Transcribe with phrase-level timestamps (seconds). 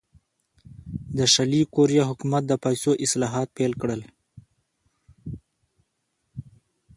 [1.17, 4.01] د شلي کوریا حکومت د پیسو اصلاحات پیل کړل.